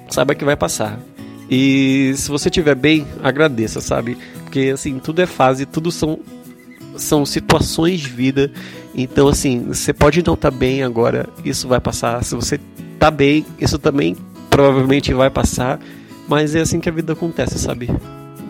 saiba 0.08 0.34
que 0.34 0.44
vai 0.44 0.56
passar. 0.56 0.98
E 1.50 2.12
se 2.16 2.30
você 2.30 2.48
tiver 2.48 2.74
bem, 2.74 3.06
agradeça, 3.22 3.80
sabe? 3.80 4.16
Porque 4.44 4.70
assim, 4.72 4.98
tudo 4.98 5.20
é 5.20 5.26
fase, 5.26 5.66
tudo 5.66 5.90
são 5.90 6.20
são 6.96 7.24
situações 7.24 8.00
de 8.00 8.08
vida. 8.08 8.52
Então, 8.94 9.28
assim, 9.28 9.64
você 9.64 9.92
pode 9.92 10.22
não 10.22 10.34
estar 10.34 10.50
tá 10.50 10.56
bem 10.56 10.82
agora, 10.82 11.28
isso 11.44 11.66
vai 11.66 11.80
passar. 11.80 12.22
Se 12.22 12.34
você 12.34 12.60
tá 12.98 13.10
bem, 13.10 13.46
isso 13.58 13.78
também 13.78 14.16
provavelmente 14.50 15.12
vai 15.14 15.30
passar. 15.30 15.80
Mas 16.28 16.54
é 16.54 16.60
assim 16.60 16.80
que 16.80 16.88
a 16.88 16.92
vida 16.92 17.14
acontece, 17.14 17.58
sabe? 17.58 17.90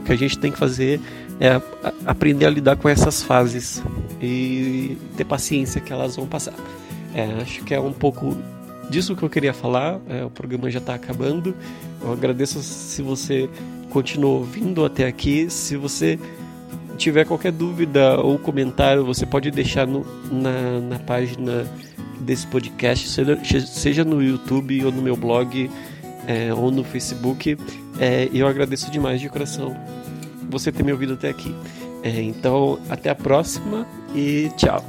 O 0.01 0.05
que 0.05 0.13
a 0.13 0.17
gente 0.17 0.39
tem 0.39 0.51
que 0.51 0.59
fazer 0.59 1.01
é 1.41 1.61
aprender 2.05 2.47
a 2.47 2.51
lidar 2.51 2.77
com 2.77 2.89
essas 2.89 3.23
fases 3.23 3.83
e 4.21 4.97
ter 5.17 5.25
paciência 5.25 5.81
que 5.81 5.93
elas 5.93 6.17
vão 6.17 6.27
passar. 6.27 6.55
É, 7.15 7.25
acho 7.43 7.63
que 7.65 7.75
é 7.75 7.81
um 7.81 7.93
pouco 7.93 8.37
disso 8.89 9.15
que 9.17 9.23
eu 9.23 9.31
queria 9.31 9.53
falar. 9.53 10.01
É, 10.09 10.25
o 10.25 10.31
programa 10.31 10.71
já 10.71 10.79
está 10.79 10.95
acabando. 10.95 11.55
Eu 12.03 12.13
agradeço 12.13 12.63
se 12.63 13.03
você 13.03 13.49
continuou 13.91 14.39
ouvindo 14.39 14.85
até 14.85 15.07
aqui. 15.07 15.51
Se 15.51 15.77
você 15.77 16.19
tiver 16.97 17.25
qualquer 17.25 17.53
dúvida 17.53 18.21
ou 18.21 18.39
comentário, 18.39 19.05
você 19.05 19.27
pode 19.27 19.51
deixar 19.51 19.87
no, 19.87 20.07
na, 20.31 20.81
na 20.81 20.99
página 20.99 21.67
desse 22.21 22.47
podcast, 22.47 23.09
seja, 23.09 23.67
seja 23.67 24.05
no 24.05 24.23
YouTube 24.23 24.85
ou 24.85 24.93
no 24.93 25.03
meu 25.03 25.17
blog 25.17 25.71
é, 26.27 26.53
ou 26.55 26.71
no 26.71 26.85
Facebook. 26.85 27.57
É, 27.99 28.29
eu 28.33 28.47
agradeço 28.47 28.91
demais 28.91 29.21
de 29.21 29.29
coração 29.29 29.77
você 30.49 30.71
ter 30.71 30.83
me 30.83 30.93
ouvido 30.93 31.15
até 31.15 31.29
aqui. 31.29 31.55
É, 32.03 32.21
então, 32.23 32.79
até 32.89 33.11
a 33.11 33.15
próxima 33.15 33.87
e 34.15 34.51
tchau. 34.57 34.85